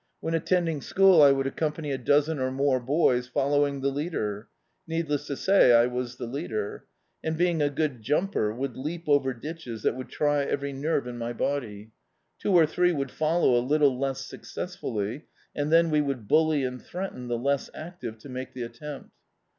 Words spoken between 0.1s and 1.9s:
When attending school I would accom